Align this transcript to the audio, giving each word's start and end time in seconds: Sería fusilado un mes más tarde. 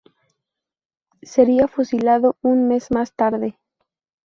Sería 1.21 1.67
fusilado 1.67 2.35
un 2.41 2.67
mes 2.67 2.89
más 2.89 3.13
tarde. 3.13 3.55